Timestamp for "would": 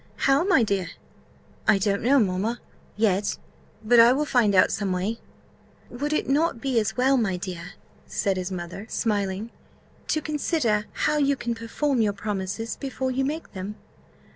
5.91-6.11